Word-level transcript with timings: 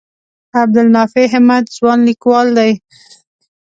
عبدالنافع 0.61 1.23
همت 1.33 1.65
ځوان 1.77 1.99
لیکوال 2.07 2.47
دی. 2.57 2.71